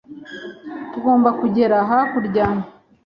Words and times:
Tugomba 0.91 1.29
kugera 1.39 1.77
hakurya. 1.89 2.45